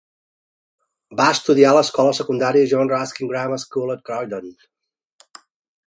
Va 1.19 1.27
estudiar 1.33 1.73
a 1.73 1.75
l'escola 1.79 2.15
secundària 2.21 2.71
John 2.73 2.91
Ruskin 2.95 3.31
Grammar 3.35 3.63
School 3.67 3.97
a 3.97 4.01
Croydon. 4.09 4.53